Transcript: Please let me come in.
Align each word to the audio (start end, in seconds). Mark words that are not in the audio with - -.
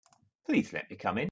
Please 0.45 0.73
let 0.73 0.89
me 0.89 0.95
come 0.95 1.15
in. 1.17 1.19